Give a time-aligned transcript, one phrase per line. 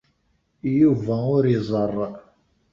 [0.79, 1.95] Yuba ur iẓerr.